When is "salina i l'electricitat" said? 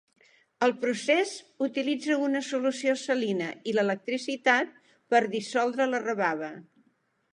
3.01-4.73